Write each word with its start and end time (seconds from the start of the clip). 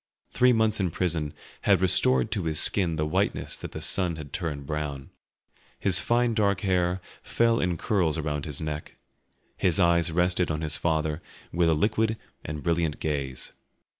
Three 0.31 0.51
months 0.51 0.79
in 0.79 0.89
prison 0.89 1.31
had 1.61 1.79
restored 1.79 2.31
to 2.31 2.45
his 2.45 2.59
skin 2.59 2.95
the 2.95 3.05
whiteness 3.05 3.55
that 3.59 3.71
the 3.71 3.79
sun 3.81 4.15
had 4.15 4.33
turned 4.33 4.65
brown; 4.65 5.11
his 5.79 5.99
fine 5.99 6.33
dark 6.33 6.61
hair 6.61 6.99
fell 7.21 7.59
in 7.59 7.77
curls 7.77 8.17
around 8.17 8.45
his 8.45 8.59
neck, 8.59 8.97
his 9.57 9.79
eyes 9.79 10.11
rested 10.11 10.49
on 10.49 10.61
his 10.61 10.75
father 10.75 11.21
with 11.53 11.69
a 11.69 11.75
liquid 11.75 12.17
and 12.43 12.63
brilliant 12.63 12.99
gaze. 12.99 13.51